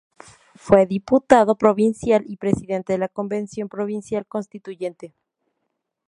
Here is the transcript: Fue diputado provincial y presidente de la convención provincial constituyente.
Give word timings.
Fue 0.55 0.87
diputado 0.87 1.59
provincial 1.59 2.23
y 2.25 2.37
presidente 2.37 2.93
de 2.93 2.97
la 2.97 3.07
convención 3.07 3.69
provincial 3.69 4.25
constituyente. 4.25 5.13